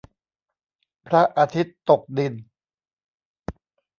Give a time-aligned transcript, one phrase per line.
[1.07, 2.33] พระอาทิตย์ตกดิน